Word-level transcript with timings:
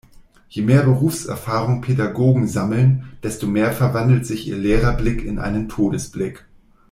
Je 0.49 0.63
mehr 0.63 0.81
Berufserfahrung 0.81 1.81
Pädagogen 1.81 2.47
sammeln, 2.47 3.05
desto 3.21 3.45
mehr 3.45 3.71
verwandelt 3.71 4.25
sich 4.25 4.47
ihr 4.47 4.57
Lehrerblick 4.57 5.23
in 5.23 5.37
einen 5.37 5.69
Todesblick. 5.69 6.45